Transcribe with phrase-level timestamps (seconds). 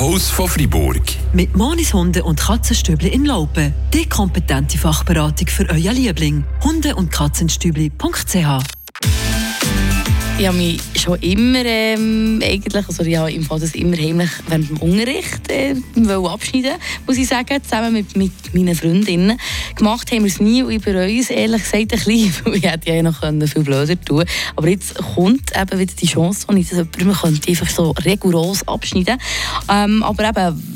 [0.00, 1.02] Haus von Fribourg.
[1.34, 3.74] Mit Monis Hunde und Katzenstübli in Laupen.
[3.92, 6.42] Die kompetente Fachberatung für euer Liebling.
[6.64, 8.79] Hunde- und Katzenstübli.ch
[10.40, 14.30] ich habe mich schon immer ähm, eigentlich, also ich habe im Fall das immer heimlich
[14.48, 15.74] während dem Unterricht äh,
[16.26, 16.72] abschneiden,
[17.06, 19.38] muss ich sagen, zusammen mit, mit meinen Freundinnen.
[19.76, 22.62] Gemacht haben wir es nie und ich bereue es ehrlich gesagt ein bisschen, weil ich
[22.62, 24.24] hätte ja noch viel blöder tun
[24.56, 29.18] Aber jetzt kommt eben wieder die Chance, wo ich das jemandem einfach so rigoros abschneiden
[29.70, 30.69] ähm, Aber eben,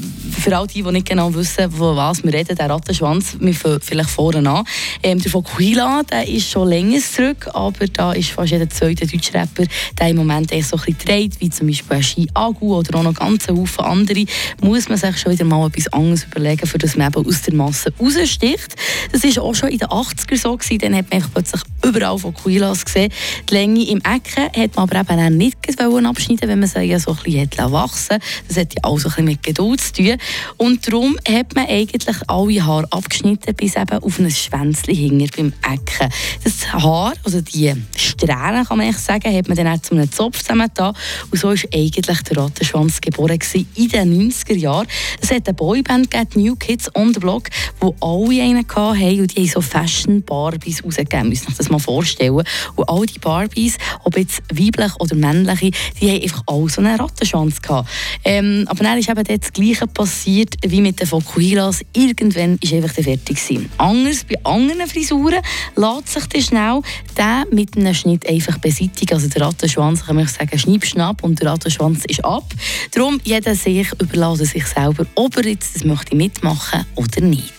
[0.44, 3.80] für all die, die nicht genau wissen, von was wir reden, der Rattenschwanz, wir fangen
[3.80, 4.66] vielleicht vorne an.
[5.02, 9.64] Ähm, der Fokuhila, der ist schon länger zurück, aber da ist fast jeder zweite Deutschrapper,
[9.98, 13.04] der im Moment eher so ein bisschen dreht, wie zum Beispiel Ski Agu oder auch
[13.04, 14.26] noch ganz Haufen andere,
[14.60, 17.54] muss man sich schon wieder mal etwas anderes überlegen, für das man eben aus der
[17.54, 18.76] Masse raussticht.
[19.12, 22.84] Das war auch schon in den 80er so gewesen, dann hat man plötzlich überall Fokuhilas
[22.84, 23.10] gesehen.
[23.48, 26.98] Die Länge im Ecken hat man aber eben auch nicht abschneiden wenn man sie ja
[26.98, 30.18] so ein bisschen wachsen Das hat ja auch so ein bisschen mit Geduld zu tun.
[30.56, 35.52] Und darum hat man eigentlich alle Haare abgeschnitten, bis eben auf ein Schwänzchen hinter beim
[35.62, 36.12] Ecken.
[36.42, 40.10] Das Haar, also die Strähnen, kann man eigentlich sagen, hat man dann auch zu einem
[40.10, 40.94] Zopf zusammengetan.
[41.30, 43.38] Und so ist eigentlich der Rattenschwanz geboren
[43.74, 44.86] in den 90er Jahren.
[45.20, 47.48] Es hat eine Boyband gegeben, New Kids on the Block,
[47.80, 52.42] wo alle einen hatten und die haben so Fashion-Barbies rausgegeben, müssen sich das mal vorstellen.
[52.74, 57.00] Und all die Barbies, ob jetzt weiblich oder männliche, die haben einfach alle so einen
[57.00, 57.88] Rattenschwanz gehabt.
[58.24, 61.80] Ähm, aber dann ist eben das Gleiche passiert passiert wie mit den Fokuhilas.
[61.92, 63.70] Irgendwann ist einfach fertig gewesen.
[63.76, 65.42] Anders bei anderen Frisuren
[65.76, 66.80] lässt sich der schnell
[67.16, 69.14] der mit einem Schnitt einfach beseitigen.
[69.14, 72.44] Also der Rattenschwanz kann man sagen, schnipp, schnapp und der Rattenschwanz ist ab.
[72.92, 77.52] Darum jeder sich überlassen sich selber, ob er jetzt das möchte mitmachen oder nicht.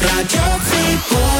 [0.00, 1.30] Radio